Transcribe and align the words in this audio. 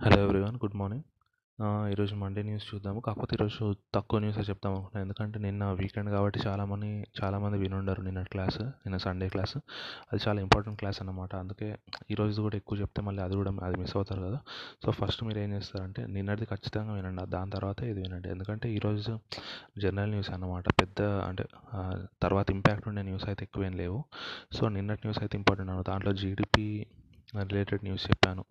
Hello 0.00 0.16
everyone 0.24 0.56
good 0.62 0.74
morning. 0.78 1.04
ఈరోజు 1.92 2.14
Monday 2.22 2.40
news 2.48 2.64
చూద్దాము. 2.70 2.98
కాకపోతే 3.06 3.32
ఈరోజు 3.36 3.76
తక్కువ 3.94 4.16
న్యూసే 4.22 4.42
చెప్తాం 4.48 4.70
అనుకుంటున్నాను 4.72 5.04
ఎందుకంటే 5.06 5.38
నిన్న 5.44 5.70
వీకెండ్ 5.78 6.10
కాబట్టి 6.14 6.38
చాలామంది 6.46 6.88
చాలామంది 7.20 7.56
వినుండరు 7.62 8.02
నిన్న 8.06 8.22
క్లాస్ 8.32 8.58
నిన్న 8.62 8.98
సండే 9.04 9.26
క్లాస్. 9.34 9.54
అది 10.10 10.20
చాలా 10.24 10.40
ఇంపార్టెంట్ 10.46 10.78
క్లాస్ 10.82 10.98
అనమాట 11.04 11.32
అందుకే 11.42 11.68
ఈరోజు 12.14 12.42
కూడా 12.46 12.58
ఎక్కువ 12.60 12.78
చెప్తే 12.82 13.02
మళ్ళీ 13.06 13.22
అది 13.26 13.36
కూడా 13.40 13.52
అది 13.68 13.78
మిస్ 13.82 13.94
అవుతారు 14.00 14.22
కదా. 14.26 14.40
సో 14.84 14.92
ఫస్ట్ 14.98 15.22
మీరు 15.28 15.40
ఏం 15.44 15.52
చేస్తారంటే 15.56 16.04
నిన్నటిది 16.16 16.48
ఖచ్చితంగా 16.52 16.94
వినండి. 16.98 17.24
దాని 17.36 17.52
తర్వాత 17.56 17.80
ఇది 17.92 18.02
వినండి. 18.06 18.30
ఎందుకంటే 18.34 18.68
ఈరోజు 18.76 19.14
జనరల్ 19.84 20.12
న్యూస్ 20.16 20.30
అన్నమాట. 20.36 20.66
పెద్ద 20.82 21.00
అంటే 21.30 21.46
తర్వాత 22.26 22.46
ఇంపాక్ట్ 22.58 22.88
ఉండే 22.92 23.04
న్యూస్ 23.10 23.26
అయితే 23.32 23.44
ఎక్కువ 23.48 23.70
ఏం 23.70 23.76
లేవు. 23.82 23.98
సో 24.58 24.68
నిన్నటి 24.76 25.04
న్యూస్ 25.06 25.22
అయితే 25.24 25.36
ఇంపార్టెంట్ 25.42 25.70
అన్నమాట. 25.70 25.88
దాంట్లో 25.92 26.14
జీడిపి 26.22 26.68
రిలేటెడ్ 27.50 27.82
న్యూస్ 27.88 28.04
చెప్పాను. 28.10 28.44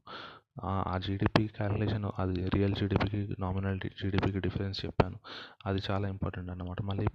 ఆ 0.64 1.00
జీడిపి 1.06 1.48
క్యాలిక్యులేషన్ 1.48 2.06
అది 2.20 2.50
రియల్ 2.50 2.76
జీడిపికి 2.76 3.36
నామినల్ 3.40 3.80
జీడిపికి 3.80 4.40
డిఫరెన్స్ 4.40 4.86
చెప్పాను. 4.86 5.16
అది 5.66 5.82
చాలా 5.92 6.08
ఇంపార్టెంట్ 6.10 6.52
అన్నమాట. 6.52 6.82
మళ్ళీ 6.82 7.08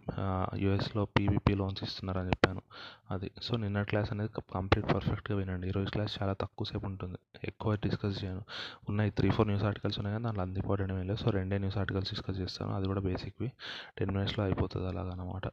యూఎస్లో 0.62 1.04
పీవీపీ 1.04 1.54
లోన్స్ 1.54 1.84
ఇస్తున్నారని 1.84 2.28
చెప్పాను. 2.28 2.62
అది 3.10 3.30
సో 3.42 3.56
నిన్న 3.56 3.82
క్లాస్ 3.82 4.12
అనేది 4.12 4.30
కంప్లీట్ 4.54 4.94
పర్ఫెక్ట్గా 4.94 5.38
వినండి. 5.38 5.68
ఈరోజు 5.68 5.90
క్లాస్ 5.90 6.22
చాలా 6.22 6.32
తక్కువ 6.32 6.64
సేపు 6.64 6.86
ఉంటుంది. 6.86 7.18
ఎక్కువ 7.44 7.74
డిస్కస్ 7.74 8.24
చేయను. 8.24 8.42
ఉన్నాయి 8.88 9.10
త్రీ 9.10 9.30
ఫోర్ 9.30 9.48
న్యూస్ 9.48 9.64
ఆర్టికల్స్ 9.64 9.98
ఉన్నాయి 9.98 10.14
కానీ 10.14 10.24
దాంట్లో 10.24 10.42
అంత 10.42 10.56
ఇంపార్టెంట్ 10.56 10.92
ఏం 10.92 11.06
లేదు. 11.06 11.18
సో 11.18 11.30
రెండే 11.30 11.58
న్యూస్ 11.58 11.78
ఆర్టికల్స్ 11.78 12.10
డిస్కస్ 12.14 12.38
చేస్తాను. 12.38 12.74
అది 12.74 12.86
కూడా 12.86 13.00
బేసిక్వి 13.00 13.52
టెన్ 13.98 14.10
మినిట్స్లో 14.10 14.44
అయిపోతుంది 14.44 14.88
అలాగనమాట. 14.88 15.46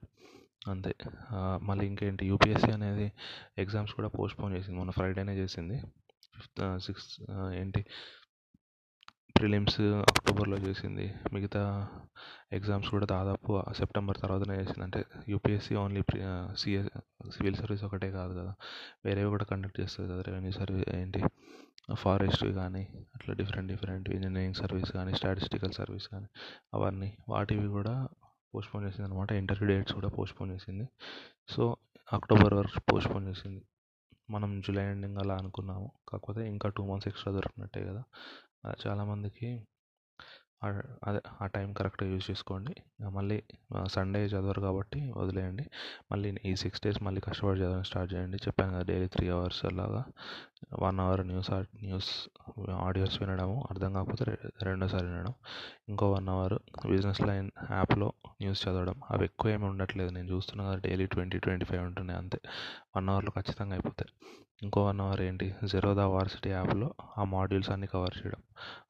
అంతే. 0.69 0.95
మళ్ళీ 1.61 1.85
ఇంకేంటి? 1.85 2.25
యూపీఎస్సీ 2.27 2.71
అనేది 2.71 3.11
ఎగ్జామ్స్ 3.57 3.93
కూడా 3.93 4.07
పోస్ట్పోన్ 4.07 4.57
చేసింది. 4.57 4.77
మొన్న 4.77 4.91
ఫ్రైడేనే 4.91 5.37
చేసింది. 5.37 5.81
ఫిఫ్త్ 6.37 6.63
సిక్స్త్ 6.85 7.15
ఏంటి? 7.55 7.81
ప్రిలిమ్స్ 9.37 9.81
అక్టోబర్లో 9.81 10.57
చేసింది. 10.57 11.05
మిగతా 11.33 11.63
ఎగ్జామ్స్ 12.51 12.89
కూడా 12.89 13.05
దాదాపు 13.05 13.63
సెప్టెంబర్ 13.77 14.17
తర్వాతనే 14.21 14.55
చేసింది. 14.59 14.83
అంటే 14.83 15.05
UPSC 15.29 15.75
only 15.75 16.01
CA 16.57 16.81
civil 17.35 17.55
service 17.55 17.83
ఒకటే 17.83 18.09
కాదు 18.11 18.33
కదా. 18.39 18.53
వేరేవి 19.05 19.29
కూడా 19.29 19.45
కండక్ట్ 19.45 19.79
చేస్తుంది 19.81 20.09
కదా. 20.13 20.21
రెవెన్యూ 20.27 20.51
సర్వీస్ 20.51 20.89
ఏంటి? 20.95 21.21
ఫారెస్ట్ 21.95 22.45
కానీ 22.45 22.83
అట్లా 23.15 23.35
డిఫరెంట్ 23.35 23.69
డిఫరెంట్ 23.71 24.07
ఇంజనీరింగ్ 24.09 24.57
సర్వీస్ 24.61 24.91
కానీ 24.91 25.11
స్టాటిస్టికల్ 25.15 25.73
సర్వీస్ 25.73 26.07
కానీ 26.07 26.27
అవన్నీ 26.73 27.09
వాటివి 27.29 27.67
కూడా 27.67 27.93
పోస్ట్పోన్ 28.55 28.85
చేసింది 28.85 29.09
అనమాట 29.09 29.31
ఇంటర్వ్యూ 29.31 29.67
డేట్స్ 29.69 29.93
కూడా 29.93 30.09
పోస్ట్పోన్ 30.17 30.51
చేసింది. 30.51 30.85
సో 31.49 31.63
అక్టోబర్ 32.13 32.53
వరకు 32.53 32.79
పోస్ట్పోన్ 32.91 33.27
చేసింది. 33.27 33.61
మనం 34.29 34.51
జూలై 34.61 34.83
ఎండింగ్ 34.93 35.17
అలా 35.17 35.35
అనుకున్నాము. 35.41 35.87
కాకపోతే 36.09 36.41
ఇంకా 36.53 36.69
టూ 36.77 36.83
మంత్స్ 36.85 37.07
ఎక్స్ట్రా 37.07 37.33
దొరికినట్టే 37.33 37.81
కదా 37.89 38.03
చాలామందికి 38.85 39.49
అదే 41.07 41.19
ఆ 41.41 41.45
టైం 41.55 41.69
కరెక్ట్గా 41.73 42.09
యూజ్ 42.09 42.25
చేసుకోండి. 42.31 42.73
మళ్ళీ 43.17 43.37
సండే 43.95 44.21
చదవరు 44.25 44.61
కాబట్టి 44.61 44.99
వదిలేయండి. 45.17 45.65
మళ్ళీ 46.11 46.29
ఈ 46.45 46.53
సిక్స్ 46.63 46.81
డేస్ 46.85 46.99
మళ్ళీ 47.03 47.21
కష్టపడి 47.21 47.59
చదవడం 47.61 47.83
స్టార్ట్ 47.83 48.11
చేయండి. 48.13 48.37
చెప్పాను 48.47 48.71
కదా 48.73 48.85
డైలీ 48.91 49.07
త్రీ 49.15 49.27
అవర్స్ 49.29 49.61
అలాగా 49.71 50.01
one 50.79 50.99
hour 50.99 51.27
news 51.27 51.51
news 51.83 52.29
audios 52.71 53.21
వినడము 53.21 53.67
అర్థం 53.71 53.93
కాకపోతే 53.93 54.37
రెండోసారి 54.63 55.07
వినడం. 55.07 55.33
ఇంకో 55.89 56.11
వన్ 56.11 56.29
అవర్ 56.29 56.53
బిజినెస్ 56.87 57.21
లైన్ 57.21 57.51
యాప్లో 57.71 58.13
న్యూస్ 58.41 58.67
చదవడం. 58.67 59.01
అవి 59.11 59.25
ఎక్కువ 59.25 59.51
ఏమి 59.51 59.65
ఉండట్లేదు. 59.65 60.11
నేను 60.11 60.27
చూస్తున్నా 60.27 60.65
కదా 60.65 60.81
డైలీ 60.85 61.05
ట్వంటీ 61.05 61.39
ట్వంటీ 61.39 61.65
ఫైవ్ 61.65 61.81
ఉంటున్నాయి 61.81 62.19
అంతే. 62.19 62.39
వన్ 62.97 63.09
అవర్లో 63.09 63.31
ఖచ్చితంగా 63.31 63.73
అయిపోతాయి. 63.73 64.11
ఇంకో 64.63 64.85
వన్ 64.85 65.01
అవర్ 65.01 65.21
ఏంటి? 65.21 65.55
జెరోదా 65.65 66.07
వార్సిటీ 66.07 66.49
యాప్లో 66.49 66.93
ఆ 67.17 67.23
మాడ్యూల్స్ 67.23 67.69
అన్నీ 67.69 67.87
కవర్ 67.87 68.15
చేయడం. 68.17 68.41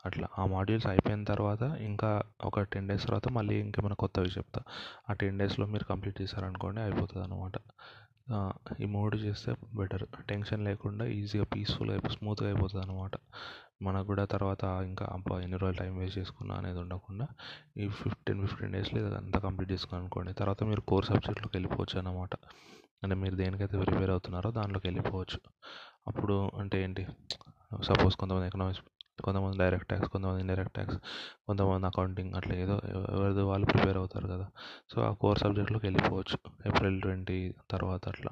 అట్లా 0.05 0.27
ఆ 0.39 0.45
మాడ్యూల్స్ 0.45 0.87
అయిపోయిన 0.87 1.23
తర్వాత 1.23 1.61
ఇంకా 1.61 2.23
ఒక 2.45 2.61
టెన్ 2.61 2.89
డేస్ 2.89 3.05
తర్వాత 3.07 3.27
మళ్ళీ 3.27 3.55
ఇంకేమైనా 3.59 3.95
కొత్తవి 3.95 4.27
చెప్తా. 4.27 4.61
ఆ 5.09 5.13
టెన్ 5.13 5.39
డేస్లో 5.39 5.65
మీరు 5.65 5.83
కంప్లీట్ 5.83 6.21
చేశారనుకోండి 6.21 6.81
అయిపోతుంది 6.81 7.23
అనమాట 7.25 7.57
ఈ 8.81 8.85
మూడు 8.85 9.15
చేస్తే 9.17 9.51
బెటర్. 9.75 10.03
టెన్షన్ 10.29 10.63
లేకుండా 10.63 11.05
ఈజీగా 11.17 11.45
పీస్ఫుల్గా 11.53 12.09
స్మూత్గా 12.09 12.47
అయిపోతుంది 12.49 12.83
అనమాట 12.85 13.15
మనకు 13.81 14.07
కూడా 14.07 14.25
తర్వాత 14.25 14.63
ఇంకా 14.85 15.05
అబ్బా 15.11 15.35
ఎన్ని 15.39 15.57
రోజులు 15.57 15.77
టైం 15.77 15.93
వేస్ట్ 15.97 16.17
చేసుకున్నా 16.17 16.55
అనేది 16.55 16.79
ఉండకుండా 16.79 17.25
ఈ 17.77 17.87
ఫిఫ్టీన్ 17.99 18.47
ఫిఫ్టీన్ 18.47 18.73
డేస్లో 18.73 19.01
అంతా 19.15 19.39
కంప్లీట్ 19.39 19.71
చేసుకుని 19.71 19.99
అనుకోండి 20.01 20.33
తర్వాత 20.33 20.63
మీరు 20.63 20.81
కోర్ 20.81 21.05
సబ్జెక్ట్లోకి 21.05 21.55
వెళ్ళిపోవచ్చు 21.57 21.99
అనమాట 21.99 22.33
అంటే 23.03 23.15
మీరు 23.15 23.35
దేనికైతే 23.35 23.77
ప్రిపేర్ 23.83 24.09
అవుతున్నారో 24.09 24.51
దాంట్లోకి 24.51 24.87
వెళ్ళిపోవచ్చు. 24.87 25.39
అప్పుడు 26.07 26.51
అంటే 26.59 26.77
ఏంటి? 26.83 27.03
సపోజ్ 27.83 28.15
కొంతమంది 28.15 28.47
ఎకనామిక్స్ 28.47 28.83
కొంతమంది 29.23 29.57
డైరెక్ట్ 29.57 29.87
ట్యాక్స్ 29.87 30.09
కొంతమంది 30.09 30.41
ఇండైరెక్ట్ 30.41 30.73
ట్యాక్స్ 30.73 30.97
కొంతమంది 31.47 31.87
అకౌంటింగ్ 31.87 32.33
అట్లా 32.35 32.55
ఏదో 32.55 32.81
ఎవరిది 33.09 33.41
వాళ్ళు 33.41 33.67
ప్రిపేర్ 33.67 33.97
అవుతారు 33.97 34.27
కదా. 34.27 34.51
సో 34.93 35.01
ఆ 35.01 35.13
కోర్ 35.13 35.39
సబ్జెక్ట్లోకి 35.39 35.85
వెళ్ళిపోవచ్చు 35.85 36.37
ఏప్రిల్ 36.67 37.01
ట్వంటీ 37.01 37.53
తర్వాత 37.71 38.09
అట్లా. 38.09 38.31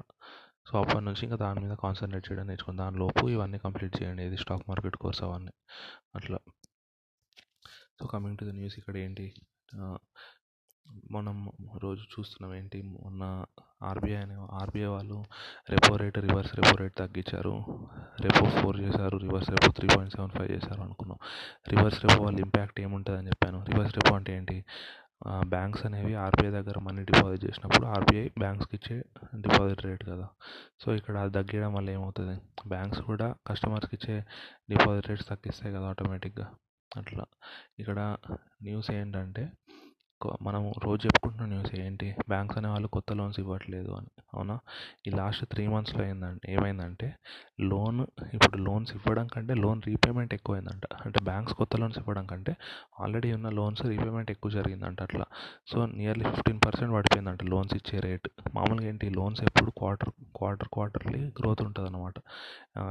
సో 0.70 0.80
అప్పటి 0.80 1.04
నుంచి 1.04 1.22
ఇంకా 1.22 1.36
దాని 1.36 1.60
మీద 1.60 1.74
కాన్సన్ట్రేట్ 1.74 2.32
చేయడం 2.32 2.46
నేర్చుకుని 2.46 2.76
దానిలోపు 2.76 3.28
ఇవన్నీ 3.28 3.58
కంప్లీట్ 3.58 4.02
చేయండి. 4.02 4.22
ఇది 4.22 4.36
స్టాక్ 4.36 4.62
మార్కెట్ 4.68 4.96
కోర్స్ 4.96 5.22
అవన్నీ. 5.22 5.52
అట్లా. 6.14 6.38
So 8.00 8.06
coming 8.06 8.38
to 8.38 8.44
the 8.44 8.48
news 8.48 8.78
ఇక్కడ 8.78 8.96
ఏంటి? 8.96 9.34
మనం 11.10 11.36
రోజు 11.82 12.02
చూస్తున్నాం 12.14 12.54
ఏంటి? 12.54 12.82
మొన్న 12.82 13.22
ఆర్బీఐ 13.82 14.16
అనే 14.16 14.36
ఆర్బీఐ 14.60 14.84
వాళ్ళు 14.84 15.24
repo 15.70 15.96
rate 15.96 16.18
reverse 16.18 16.52
repo 16.58 16.76
rate 16.76 16.94
తగ్గించారు. 16.98 17.54
రెపో 18.20 18.44
ఫోర్ 18.58 18.80
చేశారు 18.80 19.16
reverse 19.16 19.50
repo 19.50 19.68
three 19.72 19.88
point 19.94 20.14
seven 20.16 20.30
five 20.30 20.50
చేశారు 20.52 20.80
అనుకున్నాం. 20.82 21.18
రివర్స్ 21.72 21.98
రెపో 22.04 22.24
వాళ్ళ 22.24 22.38
ఇంపాక్ట్ 22.40 22.80
ఏముంటుంది 22.80 23.18
అని 23.18 23.28
చెప్పాను. 23.28 23.64
రివర్స్ 23.64 23.94
రెపో 23.98 24.14
అంటే 24.16 24.36
ఏంటి? 24.36 24.64
బ్యాంక్స్ 25.48 25.86
అనేవి 25.86 26.14
ఆర్బీఐ 26.14 26.50
దగ్గర 26.50 26.78
మనీ 26.78 27.02
డిపాజిట్ 27.04 27.44
చేసినప్పుడు 27.44 27.86
ఆర్బీఐ 27.86 28.28
బ్యాంక్స్కి 28.38 28.74
ఇచ్చే 28.76 28.96
డిపాజిట్ 29.40 29.84
రేట్ 29.86 30.04
కదా. 30.04 30.26
సో 30.82 30.94
ఇక్కడ 30.94 31.16
అది 31.16 31.32
తగ్గడం 31.32 31.74
వల్ల 31.74 31.90
ఏమవుతుంది? 31.90 32.36
బ్యాంక్స్ 32.68 33.00
కూడా 33.00 33.34
కస్టమర్స్కి 33.46 33.96
ఇచ్చే 33.96 34.16
డిపాజిట్ 34.70 35.08
రేట్స్ 35.08 35.28
తగ్గిస్తాయి 35.28 35.74
కదా 35.74 35.88
ఆటోమేటిక్గా 35.88 36.48
అట్లా. 36.96 37.24
ఇక్కడ 37.78 38.16
న్యూస్ 38.62 38.90
ఏంటంటే 38.90 39.44
మనం 40.42 40.72
రోజు 40.84 41.06
చెప్పుకుంటున్న 41.06 41.46
న్యూస్ 41.46 41.74
ఏంటి? 41.80 42.14
బ్యాంక్స్ 42.28 42.58
అనే 42.58 42.68
వాళ్ళు 42.68 42.88
కొత్త 42.88 43.12
లోన్స్ 43.12 43.40
ఇవ్వట్లేదు 43.40 43.90
అని. 43.90 44.06
అవునా? 44.34 44.58
ఈ 45.06 45.10
లాస్ట్ 45.10 45.44
త్రీ 45.44 45.66
మంత్స్లో 45.66 46.04
ఏందంటే 46.04 46.52
ఏమైందంటే 46.52 47.16
లోన్ 47.60 48.06
ఇప్పుడు 48.34 48.56
లోన్స్ 48.56 48.92
ఇవ్వడం 48.92 49.26
కంటే 49.26 49.54
లోన్ 49.54 49.82
రీపేమెంట్ 49.86 50.34
ఎక్కువైందంట. 50.34 50.82
అంటే 51.04 51.20
బ్యాంక్స్ 51.24 51.54
కొత్త 51.54 51.76
లోన్స్ 51.76 51.98
ఇవ్వడం 51.98 52.26
కంటే 52.26 52.56
ఆల్రెడీ 53.00 53.32
ఉన్న 53.32 53.48
లోన్స్ 53.48 53.82
రీపేమెంట్ 53.82 54.30
ఎక్కువ 54.30 54.52
జరిగిందంట 54.52 55.02
అట్లా. 55.02 55.24
సో 55.68 55.86
నియర్లీ 55.86 56.24
ఫిఫ్టీన్ 56.24 56.60
పర్సెంట్ 56.66 56.94
పడిపోయిందంట 56.94 57.42
లోన్స్ 57.44 57.74
ఇచ్చే 57.74 58.00
రేట్ 58.00 58.28
మామూలుగా 58.56 58.88
ఏంటి 58.88 59.06
లోన్స్ 59.10 59.42
ఎప్పుడు 59.42 59.70
క్వార్టర్ 59.70 60.10
క్వార్టర్ 60.36 60.68
క్వార్టర్లీ 60.74 61.20
గ్రోత్ 61.38 61.62
ఉంటుంది 61.62 61.88
అనమాట 61.88 62.14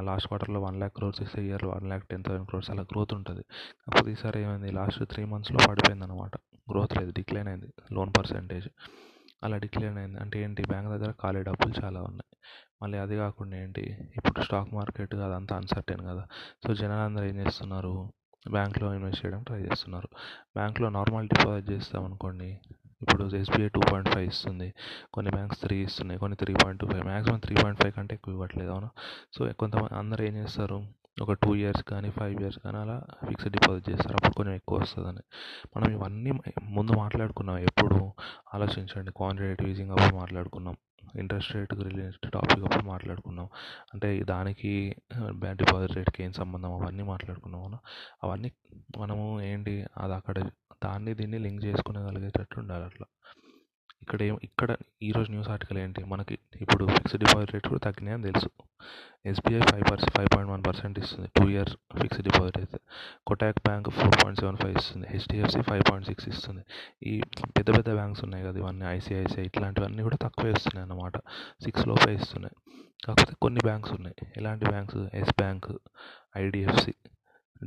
లాస్ట్ 0.02 0.28
క్వార్టర్లో 0.28 0.60
వన్ 0.62 0.78
ల్యాక్ 0.78 0.96
క్రోర్స్ 0.96 1.22
ఇస్తే 1.22 1.42
year 1.48 1.66
one 1.66 1.88
lakh 1.88 2.06
ten 2.08 2.24
thousand 2.24 2.48
crores 2.48 2.70
అలా 2.72 2.82
గ్రోత్ 2.82 3.14
ఉంటుంది. 3.14 3.44
కాకపోతే 3.82 4.12
ఈసారి 4.12 4.40
ఏమైంది 4.42 4.72
లాస్ట్ 4.72 5.04
త్రీ 5.06 5.24
మంత్స్లో 5.26 5.60
పడిపోయింది 5.70 6.06
అనమాట 6.06 6.36
గ్రోత్ 6.72 6.98
లేదు 6.98 7.12
డిక్లైన్ 7.12 7.48
అయింది 7.48 7.70
లోన్ 7.94 8.12
పర్సంటేజ్. 8.18 8.68
అలా 9.44 9.58
డిక్లైన్ 9.58 9.98
అయింది. 9.98 10.20
అంటే 10.20 10.44
ఏంటి 10.44 10.62
బ్యాంక్ 10.68 10.90
దగ్గర 10.90 11.12
ఖాళీ 11.12 11.44
డబ్బులు 11.44 11.74
చాలా 11.86 12.02
ఉన్నాయి. 12.02 12.38
మళ్ళీ 12.82 12.98
అది 12.98 13.16
కాకుండా 13.16 13.56
ఏంటి 13.58 13.84
ఇప్పుడు 14.18 14.44
స్టాక్ 14.44 14.74
మార్కెట్ 14.74 15.16
అదంతా 15.16 15.56
అన్సర్టైన్ 15.56 16.02
కదా. 16.02 16.24
సో 16.68 16.74
జనాలు 16.74 17.06
అందరూ 17.06 17.26
ఏం 17.26 17.38
చేస్తున్నారు? 17.40 17.96
బ్యాంక్లో 18.52 18.88
ఇన్వెస్ట్ 18.94 19.26
చేయడం 19.26 19.44
ట్రై 19.44 19.62
చేస్తున్నారు. 19.62 20.10
బ్యాంక్లో 20.56 20.90
నార్మల్ 20.90 21.28
డిపాజిట్ 21.28 21.70
చేస్తామనుకోండి 21.72 22.50
ఇప్పుడు 23.06 23.36
ఎస్బీఐ 23.36 23.68
టూ 23.68 23.80
పాయింట్ 23.80 24.10
ఫైవ్ 24.10 24.28
ఇస్తుంది. 24.28 24.74
కొన్ని 25.14 25.32
బ్యాంక్స్ 25.32 25.62
త్రీ 25.62 25.78
ఇస్తున్నాయి. 25.84 26.20
కొన్ని 26.20 26.36
three 26.36 26.54
point 26.54 26.82
two 26.82 26.88
five 26.88 27.06
maximum 27.06 27.40
three 27.40 27.56
point 27.56 27.82
five 27.82 27.94
కంటే 27.94 28.16
ఎక్కువ 28.16 28.34
ఇవ్వట్లేదు. 28.34 28.72
అవును? 28.72 28.90
సో 29.34 29.54
కొంతమంది 29.54 29.96
అందరు 29.96 30.24
ఏం 30.24 30.36
చేస్తారు? 30.36 30.86
ఒక 31.22 31.34
టూ 31.34 31.56
ఇయర్స్ 31.56 31.84
కానీ 31.84 32.10
ఫైవ్ 32.10 32.42
ఇయర్స్ 32.42 32.60
కానీ 32.60 32.78
అలా 32.78 33.02
ఫిక్స్డ్ 33.28 33.52
డిపాజిట్ 33.52 33.90
చేస్తారు. 33.90 34.14
అప్పుడు 34.14 34.34
కొంచెం 34.34 34.54
ఎక్కువ 34.54 34.80
వస్తుందని. 34.80 35.24
మనం 35.78 35.92
ఇవన్నీ 35.92 36.32
ముందు 36.64 36.92
మాట్లాడుకున్నాం. 36.92 37.58
ఎప్పుడు? 37.58 38.12
ఆలోచించండి. 38.54 39.12
క్వాంటిటేటివ్ 39.12 39.70
ఈజింగ్ 39.70 39.92
అప్పుడు 39.92 40.16
మాట్లాడుకున్నాం. 40.16 40.76
ఇంట్రెస్ట్ 41.16 41.56
రేట్కి 41.56 41.84
రిలేటెడ్ 41.84 42.32
టాపిక్ 42.32 42.64
అప్పుడు 42.64 42.84
మాట్లాడుకున్నాం. 42.84 43.50
అంటే 43.94 44.24
దానికి 44.24 44.96
డిపాజిట్ 45.52 45.96
రేట్కి 45.96 46.24
ఏం 46.24 46.34
సంబంధం? 46.34 46.74
అవన్నీ 46.74 47.04
మాట్లాడుకున్నాం. 47.04 47.78
అవన్నీ 48.24 48.52
మనము 48.98 49.42
ఏంటి? 49.42 49.86
అది 49.98 50.14
అక్కడ 50.14 50.50
దాన్ని 50.84 51.14
దీన్ని 51.14 51.40
లింక్ 51.40 51.66
చేసుకునేగలిగేటట్టు 51.66 52.60
ఉండాలి 52.60 52.84
అట్లా. 52.84 53.08
ఇక్కడ 54.02 54.24
ఏం 54.24 54.40
ఇక్కడ 54.44 54.76
ఈరోజు 55.04 55.32
న్యూస్ 55.32 55.50
ఆర్టికల్ 55.50 55.78
ఏంటి? 55.78 56.04
మనకి 56.04 56.40
ఇప్పుడు 56.62 56.88
ఫిక్స్డ్ 56.88 57.24
డిపాజిట్ 57.24 57.54
రేట్ 57.54 57.68
కూడా 57.68 57.80
తగ్గినాయని 57.80 58.24
తెలుసు. 58.24 58.50
SBI 59.26 59.60
five 59.60 59.84
percent 59.92 60.18
five 60.18 60.30
point 60.36 60.52
one 60.52 60.64
percent 60.68 61.00
ఇస్తుంది. 61.00 61.30
టూ 61.36 61.50
ఇయర్ 61.50 61.70
ఫిక్స్డ్ 62.02 62.24
డిపాజిట్ 62.24 62.58
అయితే. 62.58 62.78
Kotak 63.28 63.60
bank 63.60 63.90
four 63.90 64.16
point 64.24 64.40
seven 64.40 64.58
five 64.58 64.76
ఇస్తుంది. 64.78 65.08
హెచ్డిఎఫ్సి 65.08 65.62
ఫైవ్ 65.62 65.84
పాయింట్ 65.90 66.08
సిక్స్ 66.08 66.30
ఇస్తుంది. 66.30 66.64
ఈ 67.04 67.22
పెద్ద 67.58 67.78
పెద్ద 67.78 67.94
బ్యాంక్స్ 67.94 68.24
ఉన్నాయి 68.24 68.46
కదా 68.46 68.58
ఇవన్నీ 68.58 68.86
ఐసిఐసిఐ 68.86 69.46
ఇట్లాంటివన్నీ 69.46 70.04
కూడా 70.04 70.18
తక్కువే 70.22 70.52
ఇస్తున్నాయి 70.52 70.92
అన్నమాట. 70.92 71.18
సిక్స్ 71.64 71.88
లోపే 71.88 72.14
ఇస్తున్నాయి. 72.14 72.56
కాకపోతే 73.06 73.36
కొన్ని 73.42 73.60
బ్యాంక్స్ 73.64 73.94
ఉన్నాయి. 73.94 74.16
ఎలాంటి 74.38 74.66
banks? 74.66 74.98
Yes 75.14 75.30
bank 75.30 75.74
IDFC 76.38 76.94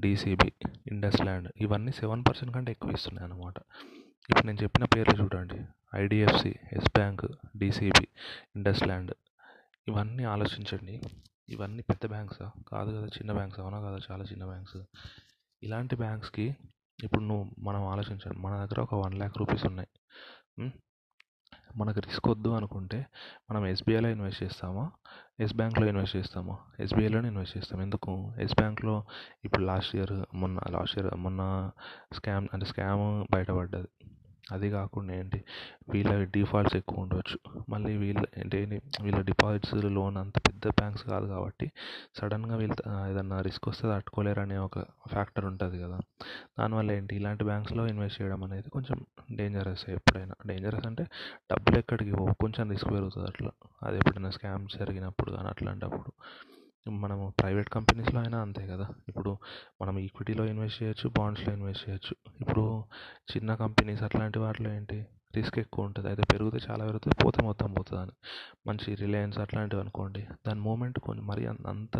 DCB 0.00 0.52
IndusInd 1.20 1.52
ఇవన్నీ 1.56 1.92
సెవెన్ 1.92 2.24
పర్సెంట్ 2.28 2.54
కంటే 2.54 2.72
ఎక్కువ 2.72 2.90
ఇస్తున్నాయి 2.90 3.32
అన్నమాట. 3.32 3.54
ఇప్పుడు 4.30 4.46
నేను 4.46 4.62
చెప్పిన 4.62 4.84
పేర్లు 4.84 5.22
చూడండి. 5.22 5.64
IDFC 5.94 6.56
Yes 6.72 6.88
bank 6.88 7.26
DCB 7.56 8.06
IndusInd 8.82 9.14
ఇవన్నీ 9.88 10.24
ఆలోచించండి. 10.24 11.02
ఇవన్నీ 11.48 11.82
పెద్ద 11.82 12.06
బ్యాంక్సా 12.06 12.50
కాదు 12.68 12.90
కదా 12.90 13.06
చిన్న 13.06 13.32
బ్యాంక్స్ 13.32 13.60
అవునా 13.60 13.80
కదా? 13.80 13.98
చాలా 14.10 14.24
చిన్న 14.24 14.44
బ్యాంక్స్ 14.44 14.76
ఇలాంటి 15.62 15.96
బ్యాంక్స్కి 15.96 16.56
ఇప్పుడు 17.04 17.24
నువ్వు 17.24 17.50
మనం 17.58 17.86
ఆలోచించండి. 17.86 18.38
మన 18.38 18.56
దగ్గర 18.56 18.80
ఒక 18.80 18.94
వన్ 18.94 19.14
ల్యాక్ 19.14 19.38
రూపీస్ 19.38 19.66
ఉన్నాయి. 19.66 19.88
మనకు 21.76 22.00
రిస్క్ 22.00 22.28
వద్దు 22.28 22.48
అనుకుంటే 22.48 23.06
మనం 23.50 23.66
ఎస్బీఐలో 23.66 24.08
ఇన్వెస్ట్ 24.08 24.42
చేస్తామా? 24.42 24.90
ఎస్ 25.40 25.54
బ్యాంక్లో 25.54 25.86
ఇన్వెస్ట్ 25.86 26.16
చేస్తామా? 26.16 26.56
ఎస్బీఐలోనే 26.80 27.28
ఇన్వెస్ట్ 27.28 27.58
చేస్తాం. 27.58 27.82
ఎందుకు? 27.82 28.32
ఎస్ 28.40 28.54
బ్యాంక్లో 28.54 29.04
ఇప్పుడు 29.44 29.64
లాస్ట్ 29.64 29.96
ఇయర్ 29.96 30.36
మొన్న 30.36 30.60
లాస్ట్ 30.70 30.98
ఇయర్ 30.98 31.14
మొన్న 31.14 31.70
స్కామ్ 32.12 32.48
అంటే 32.54 32.66
స్కామ్ 32.66 33.26
బయటపడ్డది. 33.34 33.88
అది 34.52 34.70
కాకుండా 34.70 35.14
ఏంటి 35.14 35.44
వీళ్ళ 35.88 36.24
డిఫాల్ట్స్ 36.24 36.76
ఎక్కువ 36.76 36.98
ఉండవచ్చు 36.98 37.38
మళ్ళీ 37.68 37.96
వీళ్ళ 37.96 38.24
ఏంటి 38.38 38.80
వీళ్ళ 39.02 39.20
డిపాజిట్స్ 39.20 39.74
లోన్ 39.74 40.16
అంత 40.16 40.38
పెద్ద 40.38 40.66
బ్యాంక్స్ 40.68 41.04
కాదు 41.04 41.26
కాబట్టి 41.26 41.72
సడన్గా 42.20 42.56
వీళ్ళు 42.56 43.08
ఏదన్నా 43.10 43.40
రిస్క్ 43.40 43.68
వస్తే 43.68 43.88
తట్టుకోలేరు 43.88 44.40
అనే 44.40 44.56
ఒక 44.58 44.78
ఫ్యాక్టర్ 45.08 45.44
ఉంటుంది 45.44 45.82
కదా. 45.82 45.98
దానివల్ల 46.58 46.92
ఏంటి 46.92 47.16
ఇలాంటి 47.16 47.44
బ్యాంక్స్లో 47.44 47.86
ఇన్వెస్ట్ 47.86 48.22
చేయడం 48.22 48.44
అనేది 48.44 48.70
కొంచెం 48.70 49.06
డేంజరస్ 49.32 49.90
ఎప్పుడైనా. 49.90 50.34
డేంజరస్ 50.46 50.86
అంటే 50.86 51.04
డబ్బులు 51.52 51.78
ఎక్కడికి 51.78 52.12
పోవు 52.12 52.34
కొంచెం 52.34 52.70
రిస్క్ 52.70 52.90
పెరుగుతుంది 52.90 53.26
అట్లా. 53.26 53.50
అది 53.82 53.96
ఎప్పుడైనా 53.96 54.30
స్కామ్స్ 54.30 54.76
జరిగినప్పుడు 54.76 55.30
కానీ 55.32 55.48
అట్లాంటప్పుడు. 55.48 56.12
మనము 56.86 57.34
ప్రైవేట్ 57.40 57.70
కంపెనీస్లో 57.70 58.20
అయినా 58.20 58.38
అంతే 58.40 58.66
కదా. 58.66 58.88
ఇప్పుడు 59.08 59.38
మనం 59.82 59.98
ఈక్విటీలో 59.98 60.44
ఇన్వెస్ట్ 60.44 60.82
చేయొచ్చు 60.82 61.08
బాండ్స్లో 61.18 61.52
ఇన్వెస్ట్ 61.54 61.88
చేయొచ్చు. 61.88 62.14
ఇప్పుడు 62.40 62.64
చిన్న 63.36 63.54
కంపెనీస్ 63.54 64.02
అట్లాంటి 64.02 64.38
వాటిలో 64.38 64.70
ఏంటి? 64.72 64.98
రిస్క్ 65.36 65.58
ఎక్కువ 65.58 65.84
ఉంటుంది. 65.84 66.08
అయితే 66.08 66.22
పెరిగితే 66.32 66.58
చాలా 66.70 66.84
పెరుగుతుంది 66.84 67.16
పోతే 67.24 67.42
మొత్తం 67.42 67.72
పోతుంది 67.72 68.02
అని 68.02 68.14
మంచి 68.66 68.94
రిలయన్స్ 68.94 69.38
అట్లాంటివి 69.38 69.82
అనుకోండి 69.82 70.22
దాని 70.46 70.60
మూమెంట్ 70.60 70.98
కొంచెం 70.98 71.26
మరీ 71.26 71.46
అంత 71.46 71.96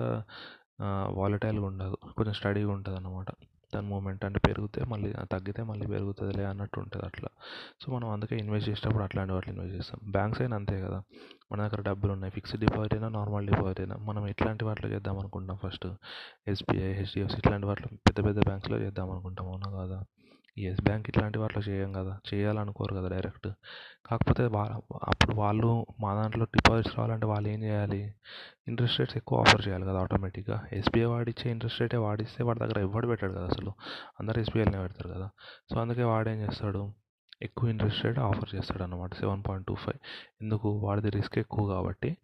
వాలటైల్గా 1.10 1.66
ఉండదు. 1.66 1.96
కొంచెం 2.16 2.34
స్టడీగా 2.34 2.70
ఉంటుంది 2.70 2.96
అన్నమాట 2.96 3.30
దాని 3.74 3.86
మూమెంట్ 3.86 4.24
అంటే 4.24 4.40
పెరిగితే 4.46 4.84
మళ్ళీ 4.84 5.12
తగ్గితే 5.32 5.62
మళ్ళీ 5.62 5.86
పెరుగుతుందిలే 5.86 6.44
అన్నట్టు 6.44 6.80
ఉంటుంది 6.80 7.06
అట్లా. 7.06 7.28
సో 7.80 7.96
మనం 7.96 8.08
అందుకే 8.08 8.36
ఇన్వెస్ట్ 8.36 8.70
చేసేటప్పుడు 8.70 9.02
అట్లాంటి 9.02 9.32
వాటిలో 9.32 9.52
ఇన్వెస్ట్ 9.54 9.78
చేస్తాం. 9.78 10.00
బ్యాంక్స్ 10.12 10.40
అయినా 10.40 10.56
అంతే 10.56 10.80
కదా. 10.80 11.02
మన 11.52 11.66
దగ్గర 11.66 11.80
డబ్బులు 11.82 12.12
ఉన్నాయి 12.12 12.30
ఫిక్స్డ్ 12.30 12.60
డిపాజిట్ 12.60 12.94
అయినా 12.94 13.08
నార్మల్ 13.08 13.46
డిపాజిట్ 13.46 13.80
అయినా. 13.80 13.96
మనం 13.96 14.28
ఎట్లాంటి 14.28 14.64
వాటిలో 14.64 14.88
చేద్దాం 14.90 15.18
అనుకుంటాం 15.18 15.56
ఫస్ట్. 15.56 15.86
ఎస్బీఐ 16.48 16.92
హెచ్డిఎఫ్సి 16.92 17.36
ఇట్లాంటి 17.38 17.66
వాటిలో 17.66 17.88
పెద్ద 18.06 18.26
పెద్ద 18.26 18.44
బ్యాంక్స్లో 18.44 18.78
చేద్దాం 18.78 19.10
అనుకుంటాం 19.10 19.48
అవునా 19.48 19.70
కాదా? 19.70 20.04
ఎస్ 20.64 20.80
బ్యాంక్ 20.82 21.08
ఇట్లాంటి 21.08 21.38
వాటిలో 21.38 21.72
చేయం 21.72 21.92
కదా. 21.92 22.18
చేయాలనుకోరు 22.34 22.94
కదా 22.94 23.08
డైరెక్ట్ 23.08 23.48
కాకపోతే 24.06 24.46
వా 24.46 24.62
అప్పుడు 25.04 25.36
వాళ్ళు 25.36 25.86
మా 26.00 26.14
దాంట్లో 26.14 26.44
డిపాజిట్స్ 26.44 26.98
రావాలంటే 26.98 27.26
వాళ్ళు 27.26 27.48
ఏం 27.48 27.62
చేయాలి? 27.62 28.14
ఇంట్రెస్ట్ 28.68 29.00
రేట్స్ 29.00 29.16
ఎక్కువ 29.16 29.40
ఆఫర్ 29.40 29.68
చేయాలి 29.68 29.84
కదా 29.84 30.00
ఆటోమేటిక్గా 30.00 30.68
ఎస్బీఐ 30.72 31.04
వాడిచ్చే 31.04 31.50
ఇంట్రెస్ట్ 31.50 31.80
రేటే 31.80 31.96
వాడిస్తే 31.96 32.44
వాడి 32.44 32.58
దగ్గర 32.58 32.78
ఎవ్వడు 32.78 33.06
పెట్టాడు 33.06 33.32
కదా 33.32 33.44
అసలు. 33.44 33.72
అందరు 34.20 34.40
ఎస్బీఐలోనే 34.40 34.78
పెడతారు 34.78 35.08
కదా. 35.08 35.30
సో 35.74 35.80
అందుకే 35.80 36.02
వాడు 36.02 36.28
ఏం 36.28 36.36
చేస్తాడు? 36.36 36.92
ఎక్కువ 37.42 37.70
ఇంట్రెస్ట్ 37.70 38.04
రేట్ 38.04 38.18
ఆఫర్ 38.18 38.54
చేస్తాడు 38.54 38.82
అనమాట 38.82 39.14
సెవెన్ 39.14 39.42
పాయింట్ 39.48 39.66
టూ 39.66 39.74
ఫైవ్ 39.74 39.98
ఎందుకు? 40.40 40.68
వాడిది 40.68 41.10
రిస్క్ 41.10 41.38
ఎక్కువ 41.38 41.68
కాబట్టి. 41.68 42.16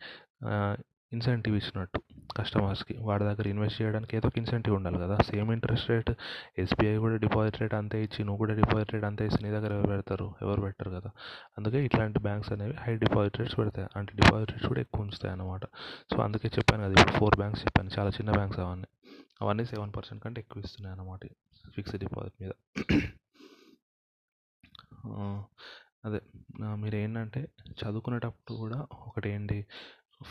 ఇన్సెంటివ్ 1.13 1.57
ఇచ్చినట్టు 1.57 2.01
కస్టమర్స్కి. 2.37 2.95
వాడి 3.01 3.25
దగ్గర 3.25 3.49
ఇన్వెస్ట్ 3.49 3.83
చేయడానికి 3.83 4.17
ఏదో 4.17 4.27
ఒక 4.27 4.39
ఇన్సెంటివ్ 4.39 4.77
ఉండాలి 4.77 4.99
కదా. 4.99 5.17
సేమ్ 5.17 5.53
ఇంట్రెస్ట్ 5.53 5.91
రేట్ 5.91 6.11
ఎస్బీఐ 6.59 6.97
కూడా 6.97 7.17
డిపాజిట్ 7.17 7.61
రేట్ 7.61 7.75
అంతే 7.75 8.05
ఇచ్చి 8.05 8.25
నువ్వు 8.25 8.39
కూడా 8.39 8.55
డిపాజిట్ 8.55 8.93
రేట్ 8.95 9.05
అంతే 9.05 9.27
ఇచ్చి 9.27 9.39
నీ 9.43 9.51
దగ్గర 9.51 9.73
ఎవరు 9.73 9.87
పెడతారు? 9.87 10.35
ఎవరు 10.43 10.61
పెట్టరు 10.61 10.91
కదా. 10.91 11.11
అందుకే 11.59 11.85
ఇట్లాంటి 11.85 12.19
బ్యాంక్స్ 12.19 12.53
అనేవి 12.53 12.75
హై 12.75 12.97
డిపాజిట్ 12.97 13.39
రేట్స్ 13.39 13.59
పెడతాయి. 13.59 13.89
అంటే 13.97 14.13
డిపాజిట్ 14.15 14.51
రేట్స్ 14.51 14.69
కూడా 14.69 14.81
ఎక్కువ 14.81 15.03
ఉంచుతాయి 15.03 15.33
అన్నమాట. 15.33 15.65
సో 16.13 16.23
అందుకే 16.23 16.49
చెప్పాను 16.49 16.83
కదా 16.83 16.93
ఇప్పుడు 16.93 17.19
ఫోర్ 17.19 17.37
బ్యాంక్స్ 17.37 17.63
చెప్పాను. 17.65 17.91
చాలా 17.99 18.11
చిన్న 18.11 18.31
బ్యాంక్స్ 18.31 18.61
అవన్నీ. 18.61 18.87
అవన్నీ 19.43 19.65
సెవెన్ 19.65 19.93
పర్సెంట్ 19.97 20.25
కంటే 20.25 20.41
ఎక్కువ 20.41 20.63
ఇస్తున్నాయి 20.65 20.93
అన్నమాట 20.93 21.21
ఫిక్స్డ్ 21.75 22.01
డిపాజిట్ 22.01 22.43
మీద. 22.43 22.53
అదే. 26.05 26.21
మీరు 26.61 26.97
ఏంటంటే 26.97 27.49
చదువుకునేటప్పుడు 27.83 28.59
కూడా 28.59 28.87
ఒకటి 28.93 29.29
ఏంటి 29.31 29.67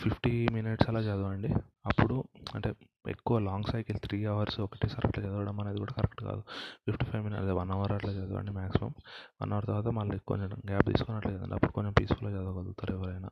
ఫిఫ్టీ 0.01 0.47
మినిట్స్ 0.51 0.89
అలా 0.89 0.99
చదవండి. 0.99 1.49
అప్పుడు 1.85 2.23
అంటే 2.55 2.73
ఎక్కువ 3.09 3.39
లాంగ్ 3.39 3.71
సైకిల్ 3.71 3.97
త్రీ 3.97 4.25
అవర్స్ 4.25 4.59
ఒకటేసారి 4.59 5.07
అట్లా 5.07 5.23
చదవడం 5.25 5.59
అనేది 5.61 5.77
కూడా 5.77 5.93
కరెక్ట్ 5.97 6.23
కాదు. 6.23 6.41
ఫిఫ్టీ 6.85 7.05
ఫైవ్ 7.05 7.23
మినిట్స్ 7.23 7.43
అదే 7.43 7.51
వన్ 7.51 7.71
అవర్ 7.71 7.91
అట్లా 7.91 8.11
చదవండి 8.11 8.51
మ్యాక్సిమం 8.51 8.93
వన్ 9.41 9.53
అవర్ 9.53 9.65
తర్వాత 9.65 9.87
మళ్ళీ 9.87 10.17
కొంచెం 10.19 10.49
గ్యాప్ 10.69 10.85
తీసుకొని 10.85 11.17
అట్లా 11.17 11.31
చదవండి. 11.31 11.55
అప్పుడు 11.55 11.71
కొంచెం 11.71 11.93
పీస్ఫుల్గా 11.93 12.41
చదవగలుగుతారు 12.41 12.93
ఎవరైనా. 12.93 13.29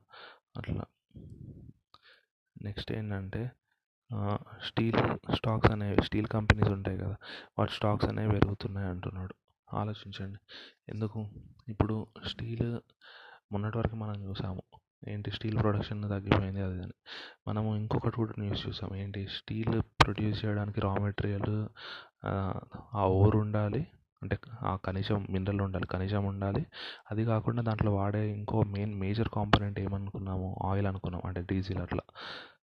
అట్లా. 0.58 0.84
నెక్స్ట్ 2.62 2.92
ఏంటంటే 2.92 3.52
స్టీల్ 4.66 5.34
స్టాక్స్ 5.36 5.72
అనేవి 5.72 6.04
స్టీల్ 6.04 6.28
కంపెనీస్ 6.28 6.70
ఉంటాయి 6.70 6.98
కదా 6.98 7.16
వాటి 7.60 7.72
స్టాక్స్ 7.72 8.10
అనేవి 8.10 8.32
పెరుగుతున్నాయి 8.32 8.88
అంటున్నాడు. 8.88 9.36
ఆలోచించండి. 9.74 10.40
ఎందుకు? 10.90 11.20
ఇప్పుడు 11.70 12.08
స్టీల్ 12.28 12.80
మొన్నటి 13.52 13.78
వరకు 13.78 13.96
మనం 13.96 14.16
చూసాము 14.24 14.62
ఏంటి 15.08 15.32
స్టీల్ 15.32 15.58
ప్రొడక్షన్ 15.60 16.10
తగ్గిపోయింది 16.10 16.62
అది 16.62 16.82
అని 16.82 16.94
మనము 17.48 17.76
ఇంకొకటి 17.76 18.16
కూడా 18.16 18.34
న్యూస్ 18.40 18.68
చూసాం. 18.68 18.96
ఏంటి 18.96 19.28
స్టీల్ 19.28 19.82
ప్రొడ్యూస్ 20.02 20.46
చేయడానికి 20.46 20.82
రా 20.82 20.94
మెటీరియల్ 20.94 21.68
ఆ 22.96 23.06
ఓర్ 23.08 23.36
ఉండాలి 23.36 23.88
అంటే 24.22 24.38
ఆ 24.62 24.78
ఖనిజం 24.86 25.28
మినరల్ 25.30 25.62
ఉండాలి 25.62 25.88
ఖనిజం 25.88 26.26
ఉండాలి. 26.26 26.66
అది 27.12 27.26
కాకుండా 27.26 27.62
దాంట్లో 27.62 27.96
వాడే 27.96 28.32
ఇంకో 28.32 28.64
మెయిన్ 28.64 28.94
మేజర్ 29.00 29.30
కాంపోనెంట్ 29.30 29.80
ఏమనుకున్నాము? 29.80 30.58
ఆయిల్ 30.66 30.88
అనుకున్నాం 30.88 31.22
అంటే 31.26 31.42
డీజిల్ 31.42 31.82
అట్లా. 31.82 32.02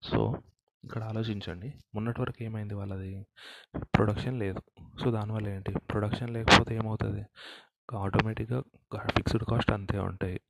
సో 0.03 0.37
ఇక్కడ 0.85 1.03
ఆలోచించండి. 1.03 1.75
మొన్నటి 1.95 2.21
వరకు 2.21 2.43
ఏమైంది 2.43 2.75
వాళ్ళది? 2.75 3.27
ప్రొడక్షన్ 3.83 4.39
లేదు. 4.39 4.63
సో 5.05 5.11
దానివల్ల 5.11 5.49
ఏంటి? 5.49 5.73
ప్రొడక్షన్ 5.91 6.31
లేకపోతే 6.31 6.75
ఏమవుతుంది? 6.75 7.27
ఆటోమేటిక్గా 7.95 8.63
ఫిక్స్డ్ 8.99 9.45
కాస్ట్ 9.45 9.73
అంతే 9.73 9.99
ఉంటాయి. 9.99 10.41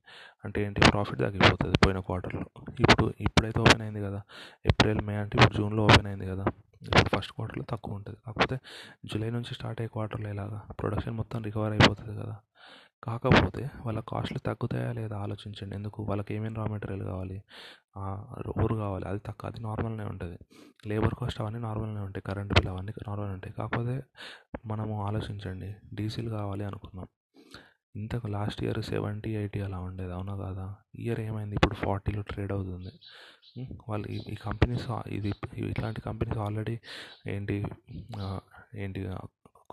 అంటే 0.45 0.63
ఏంటి? 0.63 0.81
ప్రాఫిట్ 0.91 1.19
తగ్గిపోతుంది 1.19 1.77
పోయిన 1.85 1.99
క్వార్టర్లో 1.99 2.41
ఇప్పుడు 2.79 3.13
ఇప్పుడైతే 3.21 3.59
ఓపెన్ 3.59 3.81
అయింది 3.81 4.01
కదా. 4.01 4.21
ఏప్రిల్ 4.65 5.01
మే 5.01 5.15
అంటే 5.15 5.37
ఇప్పుడు 5.37 5.57
జూన్లో 5.57 5.83
ఓపెన్ 5.83 6.07
అయింది 6.07 6.27
కదా. 6.27 6.45
ఇప్పుడు 6.81 7.19
ఫస్ట్ 7.19 7.33
క్వార్టర్లో 7.33 7.65
తక్కువ 7.69 7.95
ఉంటుంది. 7.95 8.17
కాకపోతే 8.27 8.59
జూలై 9.05 9.29
నుంచి 9.29 9.53
స్టార్ట్ 9.53 9.81
అయ్యే 9.81 9.89
క్వార్టర్లో 9.93 10.29
ఇలాగా 10.29 10.61
ప్రొడక్షన్ 10.79 11.13
మొత్తం 11.13 11.43
రికవర్ 11.43 11.71
అయిపోతుంది 11.71 12.19
కదా. 12.19 12.37
కాకపోతే 13.03 13.69
వాళ్ళ 13.85 13.99
కాస్ట్లు 13.99 14.39
తగ్గుతాయా 14.39 14.93
లేదా 14.93 15.17
ఆలోచించండి. 15.17 15.75
ఎందుకు? 15.75 16.03
వాళ్ళకి 16.03 16.33
ఏమేమి 16.33 16.55
రా 16.55 16.65
మెటీరియల్ 16.65 17.03
కావాలి? 17.03 17.43
ఓర్ 18.63 18.73
కావాలి. 18.73 19.07
అది 19.07 19.19
తక్కువ. 19.25 19.49
అది 19.49 19.61
నార్మల్నే 19.61 20.03
ఉంటుంది. 20.03 20.39
లేబర్ 20.87 21.15
కాస్ట్ 21.15 21.41
అవన్నీ 21.41 21.59
నార్మల్నే 21.59 22.01
ఉంటాయి. 22.01 22.23
కరెంట్ 22.27 22.53
బిల్ 22.53 22.69
అవన్నీ 22.69 22.91
నార్మల్గా 23.07 23.33
ఉంటాయి. 23.33 23.53
కాకపోతే 23.53 24.03
మనము 24.65 25.05
ఆలోచించండి. 25.05 25.75
డీజిల్ 25.93 26.29
కావాలి 26.29 26.63
అనుకున్నాం. 26.65 27.07
ఇంతకు 27.97 28.27
లాస్ట్ 28.35 28.61
ఇయర్ 28.63 28.81
సెవెంటీ 28.91 29.31
ఎయిటీ 29.41 29.59
అలా 29.67 29.79
ఉండేది. 29.87 30.13
అవునా 30.17 30.35
కాదా? 30.43 30.65
ఇయర్ 31.05 31.21
ఏమైంది? 31.27 31.55
ఇప్పుడు 31.59 31.75
ఫార్టీలో 31.85 32.23
ట్రేడ్ 32.31 32.53
అవుతుంది. 32.57 32.93
వాళ్ళు 33.89 34.07
ఈ 34.33 34.37
కంపెనీస్ 34.47 34.87
ఇది 35.17 35.29
ఇట్లాంటి 35.71 36.01
కంపెనీస్ 36.01 36.39
ఆల్రెడీ 36.45 36.75
ఏంటి 37.35 37.57
ఏంటి 38.83 39.01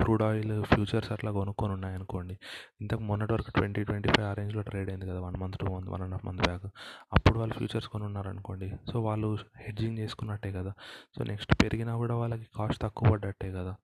క్రూడ్ 0.01 0.23
ఆయిల్ 0.27 0.53
ఫ్యూచర్స్ 0.71 1.11
అట్లా 1.15 1.31
కొనుక్కొని 1.39 1.73
ఉన్నాయి 1.73 1.95
అనుకోండి 1.99 2.35
ఇంతకు 2.81 3.03
మొన్నటి 3.09 3.33
వరకు 3.33 3.51
ట్వంటీ 3.51 3.83
ట్వంటీ 3.89 4.09
ఫైవ్ 4.15 4.27
ఆ 4.29 4.33
రేంజ్లో 4.39 4.63
ట్రేడ్ 4.69 4.89
అయింది 4.91 5.07
కదా 5.11 5.21
one 5.27 5.37
month 5.43 5.59
two 5.61 5.67
month 5.75 5.89
one 5.93 6.03
and 6.03 6.15
half 6.15 6.25
month 6.29 6.43
back. 6.49 6.67
అప్పుడు 7.13 7.37
వాళ్ళు 7.41 7.55
ఫ్యూచర్స్ 7.55 7.89
కొని 7.93 8.05
ఉన్నారనుకోండి 8.05 8.69
సో 8.93 9.03
వాళ్ళు 9.09 9.29
హెడ్జింగ్ 9.61 9.99
చేసుకున్నట్టే 9.99 10.51
కదా. 10.59 10.73
సో 11.17 11.25
నెక్స్ట్ 11.31 11.55
పెరిగినా 11.63 11.95
కూడా 12.03 12.17
వాళ్ళకి 12.23 12.49
కాస్ట్ 12.59 12.83
తక్కువ 12.83 13.13
పడ్డట్టే 13.13 13.51
కదా. 13.59 13.75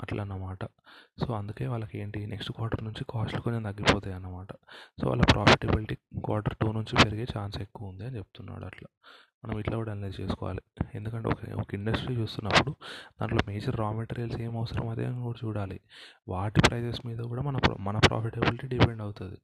అట్లా 0.00 0.22
అన్నమాట 0.22 0.64
సో 1.20 1.34
అందుకే 1.34 1.66
వాళ్ళకి 1.66 1.98
ఏంటి 1.98 2.26
నెక్స్ట్ 2.26 2.52
క్వార్టర్ 2.52 2.84
నుంచి 2.84 3.04
కాస్ట్లు 3.10 3.40
కొంచెం 3.40 3.62
తగ్గిపోతాయి 3.62 4.16
అన్నమాట. 4.16 4.48
సో 5.00 5.08
వాళ్ళ 5.08 5.22
ప్రాఫిటబిలిటీ 5.32 5.94
క్వార్టర్ 6.24 6.56
టూ 6.56 6.72
నుంచి 6.72 7.04
పెరిగే 7.04 7.26
ఛాన్స్ 7.38 7.58
ఎక్కువ 7.60 7.88
ఉంది 7.88 8.04
అని 8.06 8.16
చెప్తున్నాడు 8.16 8.64
అట్లా. 8.64 8.88
మనం 9.46 9.58
ఇట్లా 9.58 9.76
కూడా 9.76 9.92
అనలైజ్ 9.92 10.20
చేసుకోవాలి. 10.20 10.62
ఎందుకంటే 10.94 11.28
ఒక 11.28 11.60
ఒక 11.60 11.74
ఇండస్ట్రీ 11.74 12.16
చూస్తున్నప్పుడు 12.16 12.74
దాంట్లో 13.20 13.38
మేజర్ 13.48 13.76
రా 13.76 13.92
మెటీరియల్స్ 13.92 14.40
ఏం 14.40 14.56
అవసరం 14.56 14.88
అదే 14.88 15.04
అని 15.04 15.22
కూడా 15.22 15.46
చూడాలి. 15.46 15.80
వాటి 16.28 16.60
ప్రైజెస్ 16.60 17.06
మీద 17.06 17.18
కూడా 17.18 17.42
మన 17.42 17.58
మన 17.78 17.98
ప్రాఫిటబిలిటీ 17.98 18.66
డిపెండ్ 18.66 19.02
అవుతుంది. 19.02 19.38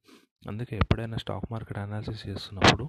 అందుకే 0.49 0.77
ఎప్పుడైనా 0.77 1.17
స్టాక్ 1.17 1.53
మార్కెట్ 1.53 1.79
అనాలిసిస్ 1.79 2.29
చేస్తున్నప్పుడు 2.29 2.85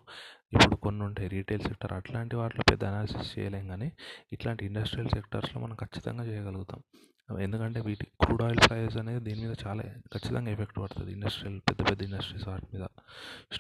ఇప్పుడు 0.54 0.76
కొన్ని 0.76 1.04
ఉంటాయి 1.04 1.30
రీటైల్ 1.30 1.62
సెక్టర్ 1.62 1.94
అట్లాంటి 1.94 2.36
వాటిలో 2.36 2.64
పెద్ద 2.72 2.84
అనాలిసిస్ 2.84 3.40
చేయలేం 3.40 3.68
కానీ 3.68 3.92
ఇట్లాంటి 4.34 4.66
ఇండస్ట్రియల్ 4.66 5.10
సెక్టర్స్లో 5.10 5.62
మనం 5.62 5.76
ఖచ్చితంగా 5.76 6.24
చేయగలుగుతాం. 6.24 6.82
ఎందుకంటే 7.42 7.80
వీటి 7.82 8.06
క్రూడ్ 8.22 8.42
ఆయిల్ 8.42 8.60
ప్రైజెస్ 8.70 8.98
అనేది 8.98 9.20
దీని 9.20 9.48
మీద 9.48 9.56
చాలా 9.68 9.84
ఖచ్చితంగా 10.14 10.52
ఎఫెక్ట్ 10.52 10.80
పడుతుంది. 10.80 11.12
ఇండస్ట్రియల్ 11.12 11.60
పెద్ద 11.60 11.90
పెద్ద 11.90 12.02
ఇండస్ట్రీస్ 12.02 12.48
వాటి 12.48 12.66
మీద. 12.74 12.88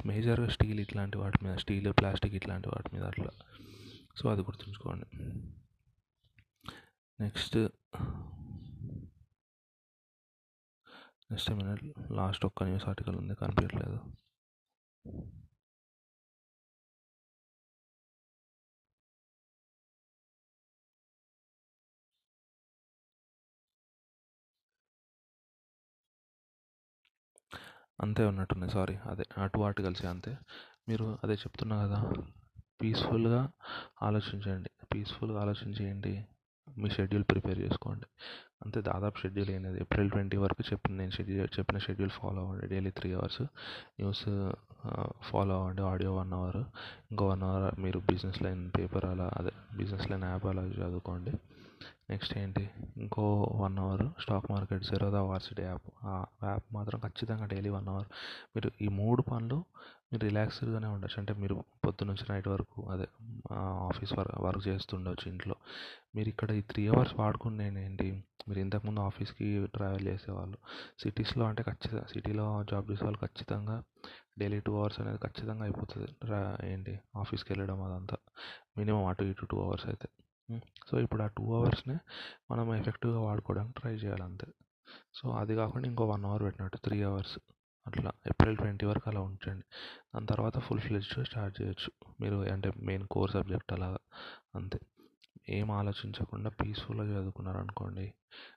మేజర్గా 0.05 0.49
స్టీల్ 0.49 0.79
ఇట్లాంటి 0.79 1.17
వాటి 1.17 1.45
మీద 1.45 1.55
స్టీల్ 1.55 1.93
ప్లాస్టిక్ 1.93 2.35
ఇట్లాంటి 2.35 2.69
వాటి 2.69 2.95
మీద 2.95 3.03
అట్లా. 3.03 3.31
సో 4.15 4.29
అది 4.29 4.41
గుర్తుంచుకోండి. 4.41 5.05
నెక్స్ట్. 7.23 7.57
నెక్స్ట్ 11.31 11.51
మినిట్ 11.51 12.11
లాస్ట్ 12.11 12.45
ఒక్క 12.45 12.63
న్యూస్ 12.63 12.87
ఆర్టికల్ 12.89 13.15
ఉంది 13.15 13.35
కనిపించట్లేదు. 13.35 13.99
అంతే 28.01 28.25
ఉన్నట్టున్నాయి 28.25 28.73
సారీ. 28.73 28.95
అదే 28.95 29.23
అటు 29.37 29.59
ఆర్టికల్సే 29.59 30.07
అంతే. 30.07 30.37
మీరు 30.87 31.19
అదే 31.23 31.33
చెప్తున్నా 31.33 31.87
కదా. 31.87 32.13
పీస్ఫుల్గా 32.83 33.49
ఆలోచించండి 34.01 34.69
పీస్ఫుల్గా 34.93 35.41
ఆలోచించి 35.41 35.85
ఏంటి 35.89 36.25
మీ 36.77 36.89
షెడ్యూల్ 36.89 37.23
ప్రిపేర్ 37.23 37.59
చేసుకోండి. 37.59 38.05
అంతే 38.65 38.81
దాదాపు 38.81 39.17
షెడ్యూల్ 39.17 39.49
అయినది 39.49 39.79
ఏప్రిల్ 39.79 40.11
ట్వంటీ 40.11 40.37
వరకు 40.37 40.63
చెప్పిన 40.71 40.93
నేను 40.93 41.11
షెడ్యూల్ 41.11 41.59
చెప్పిన 41.59 41.77
షెడ్యూల్ 41.77 42.11
ఫాలో 42.11 42.41
అవ్వండి. 42.41 42.67
Daily 42.67 42.91
three 42.91 43.13
hours 43.13 43.41
news 43.99 44.23
follow 45.23 45.55
అవ్వండి. 45.55 45.81
Audio 45.81 46.15
one 46.15 46.33
hour. 46.33 46.57
ఇంకో 47.11 47.27
వన్ 47.27 47.43
అవర్ 47.43 47.79
మీరు 47.79 47.99
బిజినెస్ 47.99 48.41
లైన్ 48.43 48.71
పేపర్ 48.77 49.05
అలా 49.05 49.31
అదే 49.37 49.51
బిజినెస్ 49.77 50.11
లైన్ 50.11 50.23
యాప్ 50.23 50.45
అలా 50.45 50.61
చదువుకోండి. 50.61 51.33
నెక్స్ట్ 52.13 52.37
ఏంటి? 52.37 52.63
ఇంకో 52.97 53.23
one 53.61 53.77
hour 53.83 54.05
stock 54.21 54.51
market 54.51 54.83
Zerodha 54.83 55.21
varsity 55.31 55.61
app 55.61 55.87
ఆ 56.03 56.25
యాప్ 56.43 56.65
మాత్రం 56.73 56.99
ఖచ్చితంగా 56.99 57.45
డైలీ 57.45 57.69
వన్ 57.69 57.87
అవర్ 57.87 58.07
మీరు 58.55 58.71
ఈ 58.81 58.87
మూడు 58.87 59.21
పనులు 59.21 59.59
మీరు 60.11 60.23
రిలాక్స్డ్గానే 60.25 60.87
ఉండొచ్చు. 60.87 61.15
అంటే 61.19 61.33
మీరు 61.33 61.55
పొద్దు 61.85 62.03
నుంచి 62.03 62.25
నైట్ 62.29 62.47
వరకు 62.47 62.79
అదే 62.93 63.07
ఆఫీస్ 63.89 64.13
వర్క్ 64.19 64.35
వర్క్ 64.41 64.67
చేస్తుండొచ్చు 64.67 65.27
ఇంట్లో. 65.31 65.55
మీరు 66.15 66.29
ఇక్కడ 66.29 66.51
ఈ 66.51 66.61
త్రీ 66.71 66.87
అవర్స్ 66.87 67.15
వాడుకునేనేంటి 67.19 68.07
ఏంటి? 68.07 68.23
మీరు 68.47 68.59
ఇంతకుముందు 68.59 68.99
ఆఫీస్కి 68.99 69.67
ట్రావెల్ 69.75 70.07
చేసేవాళ్ళు. 70.07 70.57
సిటీస్లో 71.03 71.45
అంటే 71.45 71.63
ఖచ్చితంగా 71.63 72.05
సిటీలో 72.13 72.63
జాబ్ 72.71 72.91
చేసే 72.91 73.05
వాళ్ళు 73.05 73.19
ఖచ్చితంగా 73.19 73.77
డైలీ 74.39 74.59
టూ 74.59 74.73
అవర్స్ 74.79 74.99
అనేది 75.01 75.17
ఖచ్చితంగా 75.17 75.63
అయిపోతుంది. 75.63 76.09
ఏంటి? 76.73 76.99
ఆఫీస్కి 77.17 77.53
వెళ్ళడం 77.53 77.81
అదంతా. 77.83 78.17
మినిమం 78.77 79.05
అటు 79.05 79.23
ఇటు 79.23 79.45
టూ 79.45 79.57
అవర్స్ 79.63 79.87
అయితే. 79.87 80.07
సో 80.87 80.99
ఇప్పుడు 80.99 81.23
ఆ 81.23 81.27
టూ 81.27 81.55
అవర్స్ని 81.55 81.97
మనం 82.51 82.75
ఎఫెక్టివ్గా 82.75 83.19
వాడుకోవడానికి 83.19 83.79
ట్రై 83.79 83.93
చేయాలి 83.93 84.23
అంతే. 84.23 84.47
సో 85.15 85.31
అది 85.31 85.55
కాకుండా 85.55 85.87
ఇంకో 85.87 86.05
వన్ 86.05 86.25
అవర్ 86.25 86.43
పెట్టినట్టు 86.43 86.77
త్రీ 86.77 87.03
అవర్స్ 87.03 87.39
అట్లా. 87.87 88.11
ఏప్రిల్ 88.27 88.57
ట్వంటీ 88.57 88.85
వరకు 88.85 89.09
అలా 89.09 89.21
ఉంచండి. 89.21 89.65
దాని 90.15 90.25
తర్వాత 90.25 90.59
ఫుల్ 90.59 90.79
ఫ్లెడ్జ్డ్ 90.79 91.27
స్టార్ట్ 91.27 91.61
చేయొచ్చు. 91.61 92.13
మీరు 92.21 92.35
అంటే 92.35 92.71
మెయిన్ 92.77 93.07
కోర్ 93.07 93.31
సబ్జెక్ట్ 93.31 93.73
అలాగా. 93.73 93.97
అంతే. 94.55 94.79
ఏం 95.49 95.71
ఆలోచించకుండా 95.71 96.49
పీస్ఫుల్గా 96.49 97.19
చదువుకున్నారు 97.19 97.57
అనుకోండి 97.57 98.13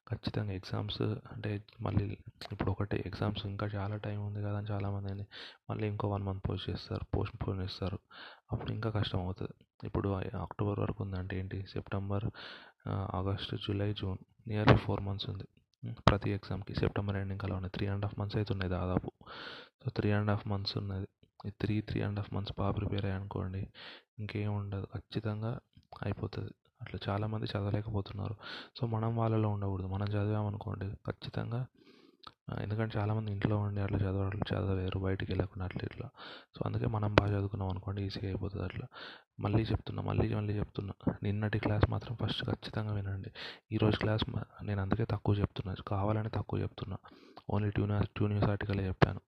ఖచ్చితంగా 0.09 0.52
ఎగ్జామ్స్ 0.52 1.02
అంటే 1.02 1.64
మళ్ళీ 1.81 2.19
ఇప్పుడు 2.52 2.71
ఒకటి 2.71 3.02
ఎగ్జామ్స్ 3.07 3.47
ఇంకా 3.47 3.66
చాలా 3.66 3.97
టైం 3.97 4.26
ఉంది 4.26 4.40
కదా 4.43 4.59
అని 4.59 4.66
చాలామంది 4.71 5.26
మళ్ళీ 5.71 5.87
ఇంకో 5.88 6.09
వన్ 6.09 6.23
మంత్ 6.23 6.49
పోస్ట్ 6.49 6.71
చేస్తారు 6.71 7.05
పోస్ట్ 7.16 7.37
పోన్ 7.43 7.62
చేస్తారు. 7.62 7.99
అప్పుడు 8.52 8.73
ఇంకా 8.73 8.90
కష్టం 8.90 9.21
అవుతుంది. 9.21 9.55
ఇప్పుడు 9.85 10.09
అక్టోబర్ 10.47 10.81
వరకు 10.81 11.02
ఉందంటే 11.02 11.38
ఏంటి? 11.38 11.66
September 11.66 12.26
August 12.88 13.55
July 13.66 13.93
June 13.93 14.19
nearly 14.49 14.76
four 14.76 15.00
months 15.00 15.31
ఉంది. 15.31 15.47
ప్రతి 16.09 16.31
ఎగ్జామ్కి 16.31 16.75
సెప్టెంబర్ 16.75 17.16
ఎండింగ్ 17.16 17.45
అలా 17.45 17.57
ఉన్నాయి. 17.57 17.73
త్రీ 17.73 17.87
అండ్ 17.87 18.05
హాఫ్ 18.05 18.19
మంత్స్ 18.21 18.37
అవుతున్నాయి 18.37 18.71
దాదాపు. 18.71 19.11
So 19.85 19.90
three 19.90 20.11
and 20.11 20.31
half 20.31 20.47
months 20.49 20.76
ఉన్నది. 20.78 21.09
ఈ 21.47 21.50
three 21.50 21.81
three 21.81 22.02
and 22.02 22.19
half 22.19 22.35
months 22.35 22.55
బాగా 22.59 22.73
ప్రిపేర్ 22.73 23.05
అయ్యి 23.05 23.16
అనుకోండి 23.19 23.69
ఇంకేం 24.19 24.55
ఉండదు. 24.57 24.87
ఖచ్చితంగా 24.95 25.59
అయిపోతుంది. 26.05 26.55
అట్లా 26.83 27.12
చాలామంది 27.12 27.47
చదవలేకపోతున్నారు. 27.47 28.37
సో 28.76 28.87
మనం 28.87 29.16
వాళ్ళలో 29.16 29.49
ఉండకూడదు. 29.49 29.87
మనం 29.87 30.06
చదివామనుకోండి 30.09 30.90
ఖచ్చితంగా 30.90 31.66
ఎందుకంటే 32.61 32.99
చాలామంది 32.99 33.33
ఇంట్లో 33.33 33.59
ఉండి 33.59 33.80
అట్లా 33.80 33.99
చదవ 33.99 34.30
చదవలేరు 34.52 34.99
బయటికి 34.99 35.33
వెళ్ళకుండా 35.33 35.64
అట్లా 35.64 35.80
ఇట్లా. 35.85 36.09
సో 36.56 36.62
అందుకే 36.66 36.87
మనం 36.87 37.14
బాగా 37.14 37.37
చదువుకున్నాం 37.37 37.71
అనుకోండి 37.71 38.02
ఈజీగా 38.02 38.26
అయిపోతుంది 38.26 38.64
అట్లా. 38.64 38.87
మళ్ళీ 39.40 39.62
చెప్తున్నా 39.62 40.02
మళ్ళీ 40.02 40.35
మళ్ళీ 40.35 40.59
చెప్తున్నా. 40.59 41.14
నిన్నటి 41.23 41.59
క్లాస్ 41.59 41.90
మాత్రం 41.90 42.16
ఫస్ట్ 42.16 42.45
ఖచ్చితంగా 42.45 42.95
వినండి. 42.95 43.30
ఈరోజు 43.73 43.97
క్లాస్ 43.97 44.25
నేను 44.62 44.83
అందుకే 44.83 45.04
తక్కువ 45.04 45.35
చెప్తున్నా. 45.35 45.75
కావాలని 45.88 46.30
తక్కువ 46.30 46.61
చెప్తున్నా. 46.61 46.97
Only 47.50 47.71
two 47.71 47.87
news 47.87 48.09
two 48.17 48.26
news 48.26 48.45
ఆర్టికలే 48.45 48.87
చెప్పాను. 48.87 49.21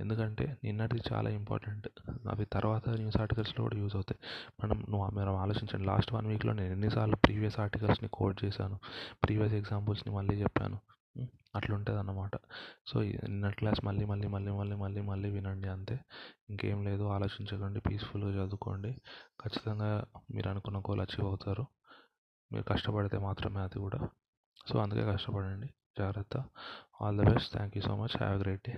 ఎందుకంటే 0.00 0.56
నిన్నటిది 0.64 1.02
చాలా 1.12 1.30
ఇంపార్టెంట్. 1.30 1.88
అవి 2.30 2.44
తర్వాత 2.44 2.88
న్యూస్ 2.88 3.16
ఆర్టికల్స్లో 3.16 3.62
కూడా 3.62 3.76
యూజ్ 3.78 3.96
అవుతాయి. 3.96 4.18
మనం 4.64 4.86
నువ్వు 4.90 5.10
మీరు 5.10 5.30
ఆలోచించండి. 5.30 5.86
లాస్ట్ 5.86 6.12
వన్ 6.12 6.26
వీక్లో 6.26 6.52
నేను 6.52 6.72
ఎన్నిసార్లు 6.72 7.16
ప్రీవియస్ 7.16 7.60
ఆర్టికల్స్ని 7.60 8.10
కోట్ 8.12 8.44
చేశాను. 8.44 8.78
ప్రీవియస్ 9.24 9.54
ఎగ్జాంపుల్స్ని 9.54 10.14
మళ్ళీ 10.14 10.42
చెప్పాను. 10.42 10.78
అట్లుంటుంది 11.56 11.98
అన్నమాట 11.98 12.30
సో 12.86 13.00
నిన్నటి 13.02 13.56
క్లాస్ 13.56 13.84
మళ్ళీ 13.84 14.04
మళ్ళీ 14.04 14.28
మళ్ళీ 14.28 14.52
మళ్ళీ 14.52 14.76
మళ్ళీ 14.76 15.00
మళ్ళీ 15.00 15.30
వినండి 15.30 15.68
అంతే. 15.68 16.00
ఇంకేం 16.50 16.84
లేదు 16.84 17.02
ఆలోచించకండి 17.08 17.80
పీస్ఫుల్గా 17.80 18.30
చదువుకోండి. 18.30 18.92
ఖచ్చితంగా 19.44 20.04
మీరు 20.34 20.48
అనుకున్న 20.48 20.78
గోల్ 20.78 21.00
అచీవ్ 21.00 21.26
అవుతారు. 21.28 21.66
మీరు 22.52 22.64
కష్టపడితే 22.64 23.18
మాత్రమే 23.18 23.60
అది 23.60 23.78
కూడా. 23.78 24.08
సో 24.66 24.78
అందుకే 24.78 25.04
కష్టపడండి. 25.12 25.68
All 27.00 27.14
the 27.14 27.24
best. 27.24 27.52
Thank 27.52 27.74
you 27.76 27.82
so 27.82 27.96
much. 27.96 28.12
Have 28.14 28.40
a 28.40 28.44
great 28.44 28.62
day. 28.62 28.76